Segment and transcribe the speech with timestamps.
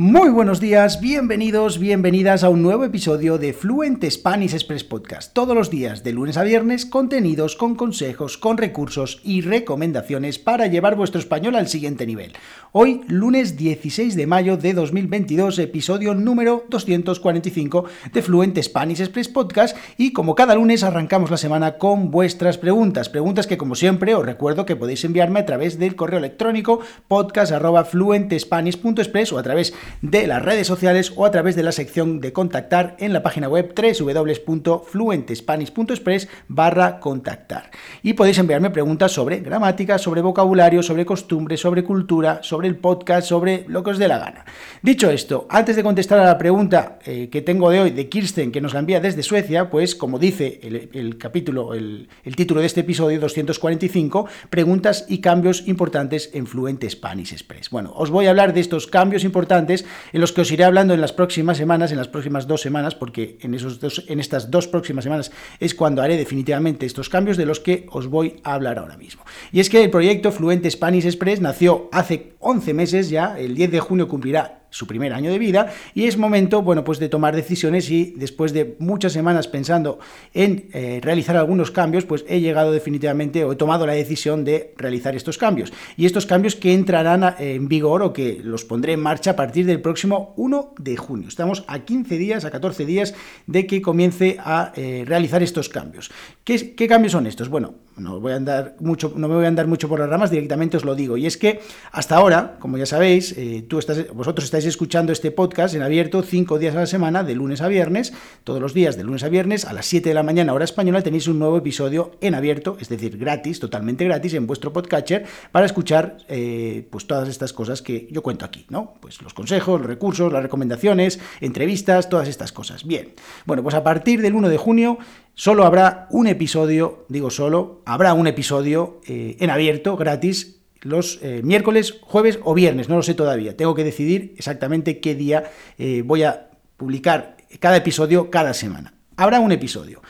[0.00, 5.32] Muy buenos días, bienvenidos, bienvenidas a un nuevo episodio de Fluent Spanish Express Podcast.
[5.32, 10.68] Todos los días, de lunes a viernes, contenidos con consejos, con recursos y recomendaciones para
[10.68, 12.34] llevar vuestro español al siguiente nivel.
[12.70, 19.76] Hoy, lunes 16 de mayo de 2022, episodio número 245 de Fluent Spanish Express Podcast
[19.96, 23.08] y como cada lunes arrancamos la semana con vuestras preguntas.
[23.08, 26.78] Preguntas que como siempre os recuerdo que podéis enviarme a través del correo electrónico
[27.08, 32.32] podcast.fluentespanish.express o a través de las redes sociales o a través de la sección de
[32.32, 37.70] contactar en la página web www.fluentespanish.express barra contactar.
[38.02, 43.28] Y podéis enviarme preguntas sobre gramática, sobre vocabulario, sobre costumbres, sobre cultura, sobre el podcast,
[43.28, 44.44] sobre lo que os dé la gana.
[44.82, 48.52] Dicho esto, antes de contestar a la pregunta eh, que tengo de hoy de Kirsten,
[48.52, 52.80] que nos la envía desde Suecia, pues como dice el, capítulo, el, título de este
[52.80, 57.70] episodio 245, preguntas y cambios importantes en Fluent Spanish Express.
[57.70, 60.94] Bueno, os voy a hablar de estos cambios importantes en los que os iré hablando
[60.94, 64.68] en las próximas semanas, en las próximas dos semanas, porque en, esos en estas dos
[64.68, 68.78] próximas semanas es cuando haré definitivamente estos cambios de los que os voy a hablar
[68.78, 69.22] ahora mismo.
[69.52, 73.70] Y es que el proyecto Fluente Spanish Express nació hace 11 meses ya, el 10
[73.70, 77.34] de junio cumplirá su primer año de vida y es momento, bueno, pues de tomar
[77.34, 79.98] decisiones y después de muchas semanas pensando
[80.34, 84.74] en eh, realizar algunos cambios, pues he llegado definitivamente o he tomado la decisión de
[84.76, 85.72] realizar estos cambios.
[85.96, 89.66] Y estos cambios que entrarán en vigor o que los pondré en marcha a partir
[89.66, 91.28] del próximo 1 de junio.
[91.28, 93.14] Estamos a 15 días, a 14 días
[93.46, 96.10] de que comience a eh, realizar estos cambios.
[96.44, 97.48] ¿Qué, ¿Qué cambios son estos?
[97.48, 100.30] Bueno, no, voy a andar mucho, no me voy a andar mucho por las ramas,
[100.30, 101.16] directamente os lo digo.
[101.16, 101.60] Y es que
[101.92, 106.22] hasta ahora, como ya sabéis, eh, tú estás, vosotros estáis escuchando este podcast en abierto
[106.22, 108.12] cinco días a la semana, de lunes a viernes,
[108.44, 111.02] todos los días de lunes a viernes, a las 7 de la mañana, hora española,
[111.02, 115.66] tenéis un nuevo episodio en abierto, es decir, gratis, totalmente gratis, en vuestro podcatcher, para
[115.66, 118.94] escuchar eh, pues todas estas cosas que yo cuento aquí, ¿no?
[119.00, 122.84] Pues los consejos, los recursos, las recomendaciones, entrevistas, todas estas cosas.
[122.84, 123.14] Bien,
[123.46, 124.98] bueno, pues a partir del 1 de junio
[125.38, 131.42] solo habrá un episodio, digo solo, habrá un episodio eh, en abierto, gratis, los eh,
[131.44, 133.56] miércoles, jueves o viernes, no lo sé todavía.
[133.56, 135.44] Tengo que decidir exactamente qué día
[135.78, 138.94] eh, voy a publicar cada episodio cada semana.
[139.16, 140.02] Habrá un episodio.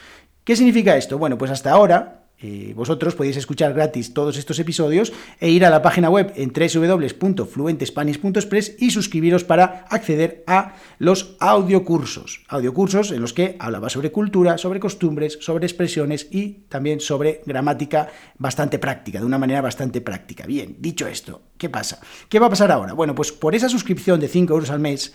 [0.44, 1.18] ¿Qué significa esto?
[1.18, 5.70] Bueno, pues hasta ahora eh, vosotros podéis escuchar gratis todos estos episodios e ir a
[5.70, 12.44] la página web en www.fluentespanish.express y suscribiros para acceder a los audiocursos.
[12.48, 18.08] Audiocursos en los que hablaba sobre cultura, sobre costumbres, sobre expresiones y también sobre gramática
[18.38, 20.46] bastante práctica, de una manera bastante práctica.
[20.46, 21.98] Bien, dicho esto, ¿qué pasa?
[22.28, 22.92] ¿Qué va a pasar ahora?
[22.92, 25.12] Bueno, pues por esa suscripción de 5 euros al mes,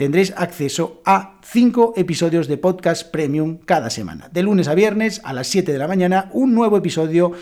[0.00, 4.30] tendréis acceso a 5 episodios de podcast premium cada semana.
[4.32, 7.32] De lunes a viernes a las 7 de la mañana, un nuevo episodio,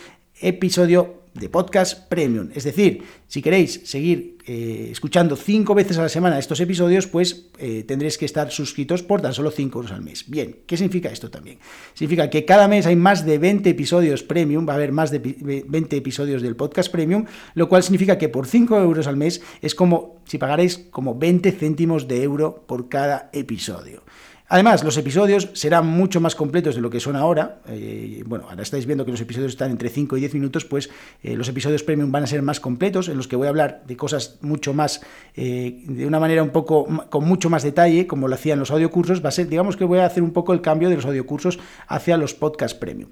[0.41, 2.51] episodio de podcast premium.
[2.55, 7.47] Es decir, si queréis seguir eh, escuchando cinco veces a la semana estos episodios, pues
[7.59, 10.25] eh, tendréis que estar suscritos por tan solo 5 euros al mes.
[10.29, 11.59] Bien, ¿qué significa esto también?
[11.95, 15.19] Significa que cada mes hay más de 20 episodios premium, va a haber más de
[15.19, 19.75] 20 episodios del podcast premium, lo cual significa que por 5 euros al mes es
[19.75, 24.03] como si pagaréis como 20 céntimos de euro por cada episodio.
[24.51, 27.61] Además, los episodios serán mucho más completos de lo que son ahora.
[27.69, 30.89] Eh, bueno, ahora estáis viendo que los episodios están entre 5 y 10 minutos, pues
[31.23, 33.83] eh, los episodios premium van a ser más completos, en los que voy a hablar
[33.87, 35.03] de cosas mucho más,
[35.35, 39.23] eh, de una manera un poco, con mucho más detalle, como lo hacían los audiocursos.
[39.23, 41.59] Va a ser, digamos que voy a hacer un poco el cambio de los audiocursos
[41.87, 43.11] hacia los podcast premium.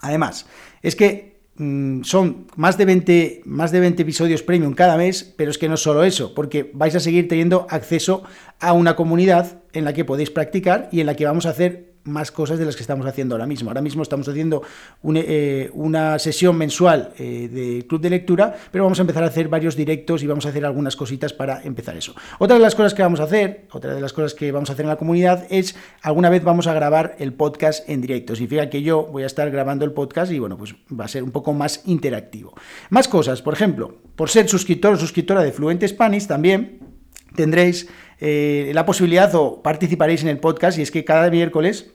[0.00, 0.46] Además,
[0.82, 5.50] es que Mm, son más de, 20, más de 20 episodios premium cada mes, pero
[5.50, 8.24] es que no solo eso, porque vais a seguir teniendo acceso
[8.58, 11.93] a una comunidad en la que podéis practicar y en la que vamos a hacer
[12.04, 13.70] más cosas de las que estamos haciendo ahora mismo.
[13.70, 14.62] Ahora mismo estamos haciendo
[15.14, 19.48] eh, una sesión mensual eh, de club de lectura, pero vamos a empezar a hacer
[19.48, 22.14] varios directos y vamos a hacer algunas cositas para empezar eso.
[22.38, 24.74] Otra de las cosas que vamos a hacer, otra de las cosas que vamos a
[24.74, 28.34] hacer en la comunidad es alguna vez vamos a grabar el podcast en directo.
[28.34, 31.22] Significa que yo voy a estar grabando el podcast y bueno, pues va a ser
[31.22, 32.54] un poco más interactivo.
[32.90, 36.83] Más cosas, por ejemplo, por ser suscriptor o suscriptora de Fluente Spanish también
[37.34, 37.88] tendréis
[38.20, 41.92] eh, la posibilidad o participaréis en el podcast y es que cada miércoles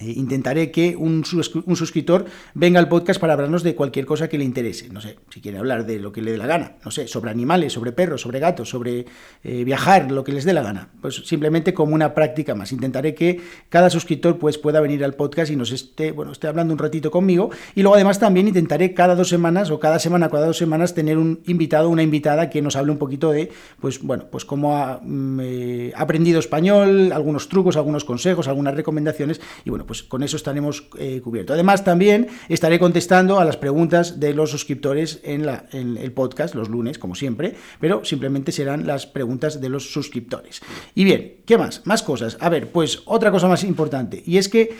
[0.00, 4.88] intentaré que un, suscriptor venga al podcast para hablarnos de cualquier cosa que le interese.
[4.88, 7.30] No sé, si quiere hablar de lo que le dé la gana, no sé, sobre
[7.30, 9.06] animales, sobre perros, sobre gatos, sobre
[9.44, 10.88] eh, viajar, lo que les dé la gana.
[11.00, 12.72] Pues simplemente como una práctica más.
[12.72, 16.72] Intentaré que cada suscriptor pues, pueda venir al podcast y nos esté, bueno, esté hablando
[16.72, 17.50] un ratito conmigo.
[17.74, 21.18] Y luego además también intentaré cada dos semanas o cada semana, cada dos semanas tener
[21.18, 23.50] un invitado, una invitada que nos hable un poquito de,
[23.80, 29.40] pues bueno, pues cómo ha mm, eh, aprendido español, algunos trucos, algunos consejos, algunas recomendaciones.
[29.64, 31.54] Y bueno, pues con eso estaremos eh, cubiertos.
[31.54, 36.54] Además, también estaré contestando a las preguntas de los suscriptores en, la, en el podcast
[36.54, 40.60] los lunes, como siempre, pero simplemente serán las preguntas de los suscriptores.
[40.94, 41.82] Y bien, ¿qué más?
[41.84, 42.36] Más cosas.
[42.40, 44.74] A ver, pues otra cosa más importante, y es que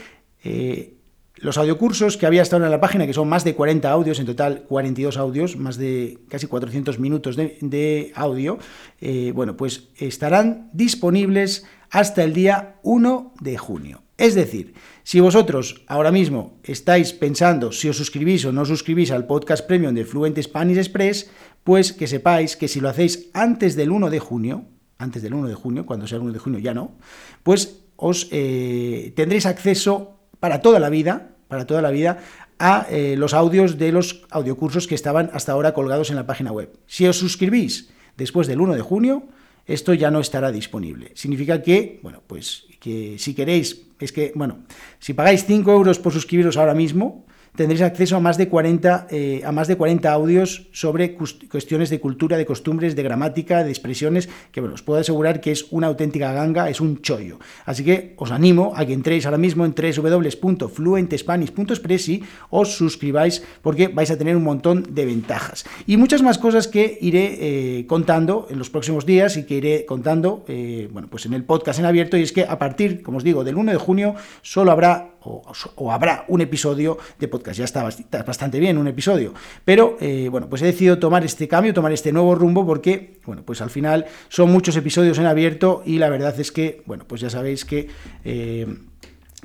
[0.44, 0.94] eh,
[1.36, 4.26] los audiocursos que había ahora en la página, que son más de 40 audios, en
[4.26, 8.58] total 42 audios, más de casi 400 minutos de, audio,
[9.00, 14.03] eh, bueno, pues estarán disponibles hasta el día 1 de junio.
[14.16, 19.26] Es decir, si vosotros ahora mismo estáis pensando si os suscribís o no suscribís al
[19.26, 21.31] podcast premium de Fluent Spanish Express,
[21.64, 24.66] pues que sepáis que si lo hacéis antes del 1 de junio,
[24.99, 26.94] antes del 1 de junio, cuando sea el 1 de junio ya no,
[27.43, 32.19] pues os eh, tendréis acceso para toda la vida, para toda la vida,
[32.58, 36.52] a eh, los audios de los audiocursos que estaban hasta ahora colgados en la página
[36.52, 36.70] web.
[36.87, 39.25] Si os suscribís después del 1 de junio,
[39.67, 41.12] esto ya no estará disponible.
[41.14, 44.58] Significa que, bueno, pues que si queréis, es que, bueno,
[44.98, 49.42] si pagáis 5 euros por suscribiros ahora mismo, tendréis acceso a más de 40, eh,
[49.44, 54.28] a más de 40 audios sobre cuestiones de cultura, de costumbres, de gramática, de expresiones,
[54.50, 57.38] que os puedo asegurar que es una auténtica ganga, es un chollo.
[57.64, 63.86] Así que os animo a que entréis ahora mismo en www.fluentespanish.express y os suscribáis porque
[63.88, 65.64] vais a tener un montón de ventajas.
[65.86, 69.86] Y muchas más cosas que iré eh, contando en los próximos días y que iré
[69.86, 72.16] contando eh, bueno, pues en el podcast en abierto.
[72.16, 75.92] Y es que a partir, como os digo, del 1 de junio solo habrá o,
[75.92, 77.58] habrá un episodio de podcast.
[77.58, 77.88] Ya está
[78.24, 79.34] bastante bien un episodio.
[79.64, 83.42] Pero eh, bueno, pues he decidido tomar este cambio, tomar este nuevo rumbo porque, bueno,
[83.44, 87.20] pues al final son muchos episodios en abierto y la verdad es que, bueno, pues
[87.20, 87.88] ya sabéis que...
[88.24, 88.66] Eh,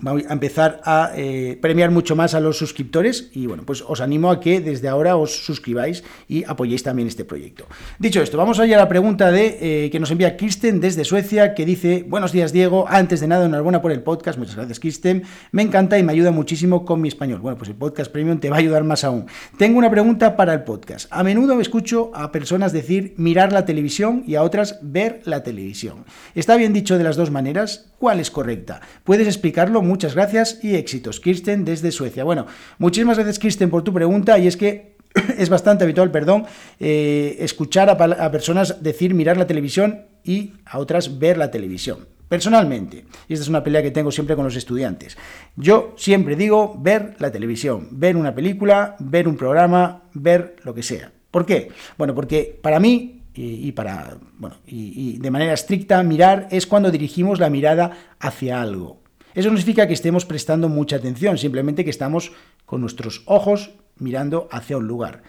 [0.01, 4.01] Voy a empezar a eh, premiar mucho más a los suscriptores y bueno, pues os
[4.01, 7.65] animo a que desde ahora os suscribáis y apoyéis también este proyecto.
[7.99, 11.53] Dicho esto, vamos allá a la pregunta de eh, que nos envía Kirsten desde Suecia,
[11.53, 15.23] que dice, buenos días Diego, antes de nada enhorabuena por el podcast, muchas gracias Kirsten,
[15.51, 17.41] me encanta y me ayuda muchísimo con mi español.
[17.41, 19.25] Bueno, pues el podcast premium te va a ayudar más aún.
[19.57, 21.07] Tengo una pregunta para el podcast.
[21.11, 26.05] A menudo escucho a personas decir mirar la televisión y a otras ver la televisión.
[26.35, 27.91] ¿Está bien dicho de las dos maneras?
[27.97, 28.81] ¿Cuál es correcta?
[29.03, 29.81] ¿Puedes explicarlo?
[29.89, 31.19] Muchas gracias y éxitos.
[31.19, 32.23] Kirsten desde Suecia.
[32.23, 32.45] Bueno,
[32.77, 34.97] muchísimas gracias Kirsten por tu pregunta y es que
[35.39, 36.45] es bastante habitual, perdón,
[36.79, 42.05] eh, escuchar a, personas decir mirar la televisión y a otras ver la televisión.
[42.27, 45.17] Personalmente, y esta es una pelea que tengo siempre con los estudiantes,
[45.55, 50.83] yo siempre digo ver la televisión, ver una película, ver un programa, ver lo que
[50.83, 51.11] sea.
[51.31, 51.69] ¿Por qué?
[51.97, 57.39] Bueno, porque para mí y, para bueno y, de manera estricta mirar es cuando dirigimos
[57.39, 58.98] la mirada hacia algo
[59.35, 62.31] eso no significa que estemos prestando mucha atención, simplemente que estamos
[62.65, 65.23] con nuestros ojos mirando hacia un lugar.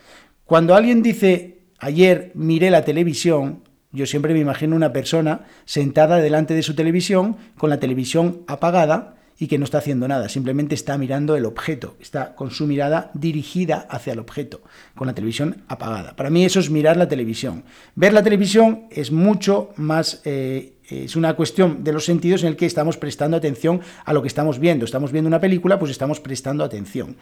[0.45, 3.63] Cuando alguien dice, ayer miré la televisión,
[3.93, 9.17] yo siempre me imagino una persona sentada delante de su televisión, con la televisión apagada,
[9.41, 13.11] y que no está haciendo nada, simplemente está mirando el objeto, está con su mirada
[13.15, 14.61] dirigida hacia el objeto,
[14.95, 16.15] con la televisión apagada.
[16.15, 17.65] Para mí eso es mirar la televisión.
[17.95, 20.21] Ver la televisión es mucho más...
[20.25, 24.23] Eh, es una cuestión de los sentidos en el que estamos prestando atención a lo
[24.23, 24.85] que estamos viendo.
[24.85, 27.17] Estamos viendo una película, pues estamos prestando atención.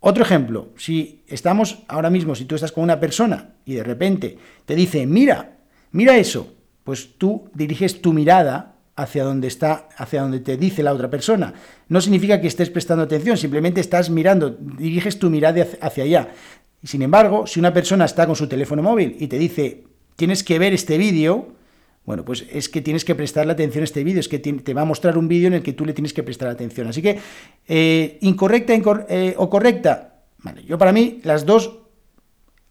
[0.00, 4.38] Otro ejemplo, si estamos ahora mismo, si tú estás con una persona y de repente
[4.64, 5.58] te dice, mira,
[5.92, 6.54] mira eso,
[6.84, 11.54] pues tú diriges tu mirada hacia donde está, hacia donde te dice la otra persona.
[11.88, 16.28] No significa que estés prestando atención, simplemente estás mirando, diriges tu mirada hacia allá.
[16.82, 19.84] Sin embargo, si una persona está con su teléfono móvil y te dice,
[20.16, 21.52] tienes que ver este vídeo,
[22.04, 24.82] bueno, pues es que tienes que prestarle atención a este vídeo, es que te va
[24.82, 26.88] a mostrar un vídeo en el que tú le tienes que prestar atención.
[26.88, 27.18] Así que,
[27.68, 28.72] eh, incorrecta
[29.08, 31.78] eh, o correcta, vale, yo para mí las dos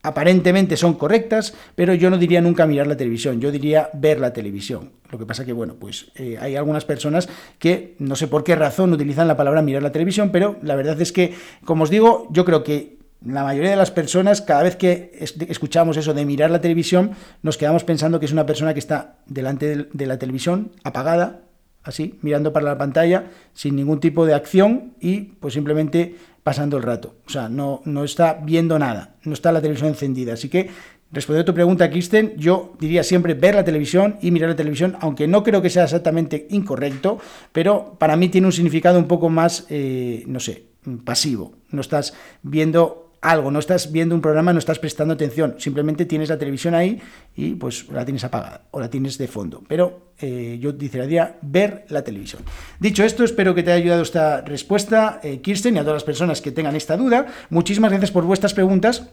[0.02, 4.34] aparentemente son correctas, pero yo no diría nunca mirar la televisión, yo diría ver la
[4.34, 4.92] televisión.
[5.12, 8.56] Lo que pasa que, bueno, pues eh, hay algunas personas que no sé por qué
[8.56, 11.34] razón utilizan la palabra mirar la televisión, pero la verdad es que,
[11.66, 15.12] como os digo, yo creo que la mayoría de las personas, cada vez que
[15.50, 17.12] escuchamos eso de mirar la televisión,
[17.42, 21.42] nos quedamos pensando que es una persona que está delante de la televisión, apagada,
[21.84, 26.84] así, mirando para la pantalla, sin ningún tipo de acción y pues simplemente pasando el
[26.84, 27.16] rato.
[27.28, 30.34] O sea, no, no está viendo nada, no está la televisión encendida.
[30.34, 30.70] Así que,
[31.12, 34.96] respondiendo a tu pregunta, Kristen, yo diría siempre ver la televisión y mirar la televisión,
[35.02, 37.20] aunque no creo que sea exactamente incorrecto,
[37.52, 40.68] pero para mí tiene un significado un poco más, eh, no sé,
[41.04, 41.54] pasivo.
[41.70, 46.30] No estás viendo algo, no estás viendo un programa, no estás prestando atención, simplemente tienes
[46.30, 47.02] la televisión ahí
[47.36, 49.64] y pues la tienes apagada o la tienes de fondo.
[49.68, 52.42] Pero eh, yo diría ver la televisión.
[52.80, 56.04] Dicho esto, espero que te haya ayudado esta respuesta, eh, Kirsten, y a todas las
[56.04, 57.28] personas que tengan esta duda.
[57.50, 59.10] Muchísimas gracias por vuestras preguntas.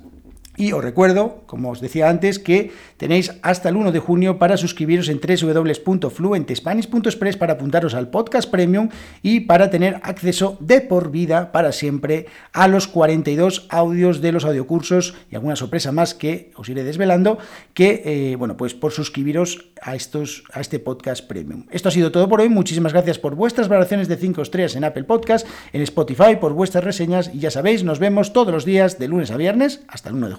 [0.57, 4.57] Y os recuerdo, como os decía antes, que tenéis hasta el 1 de junio para
[4.57, 8.89] suscribiros en www.fluentespanish.express para apuntaros al podcast premium
[9.23, 14.45] y para tener acceso de por vida para siempre a los 42 audios de los
[14.45, 17.39] audiocursos y alguna sorpresa más que os iré desvelando,
[17.75, 21.67] que, eh, bueno, pues por suscribiros a, estos, a este podcast premium.
[21.71, 22.49] Esto ha sido todo por hoy.
[22.49, 26.85] Muchísimas gracias por vuestras valoraciones de 5 estrellas en Apple Podcast, en Spotify, por vuestras
[26.85, 30.17] reseñas y ya sabéis, nos vemos todos los días de lunes a viernes hasta el
[30.17, 30.35] 1 de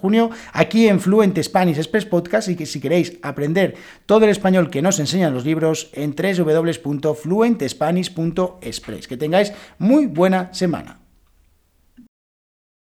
[0.54, 4.82] aquí en Fluent Spanish Express Podcast y que si queréis aprender todo el español que
[4.82, 9.08] nos enseñan los libros en www.fluentespanish.express.
[9.08, 11.07] Que tengáis muy buena semana.